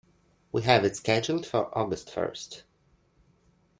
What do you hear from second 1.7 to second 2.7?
August first.